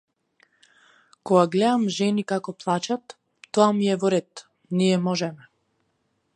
[1.29, 3.15] Кога глеам жени како плачат-
[3.57, 4.45] тоа ми е во ред,
[4.81, 5.51] ние можеме.